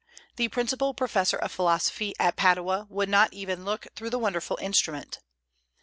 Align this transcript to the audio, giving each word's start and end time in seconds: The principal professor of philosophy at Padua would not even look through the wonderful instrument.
The 0.37 0.47
principal 0.47 0.95
professor 0.95 1.37
of 1.37 1.51
philosophy 1.51 2.15
at 2.17 2.35
Padua 2.35 2.87
would 2.89 3.07
not 3.07 3.31
even 3.33 3.63
look 3.63 3.85
through 3.95 4.09
the 4.09 4.17
wonderful 4.17 4.57
instrument. 4.59 5.19